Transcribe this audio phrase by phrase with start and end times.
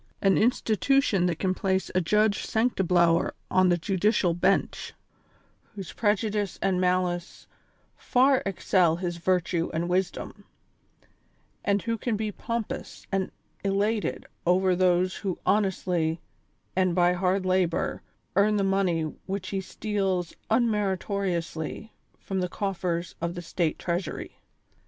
[0.19, 4.93] An institution that can place a Judge Sanctiblower on the judicial bencli,
[5.75, 7.45] whose prejudice and malice
[7.97, 10.43] far excel his virtue and wisdom;
[11.63, 13.29] and who can be pompous and
[13.63, 16.19] elated over those who honestly,
[16.75, 18.01] and by hard labor,
[18.35, 24.39] earn the money which he steals unmeritoriously from the cof fers of the state treasury.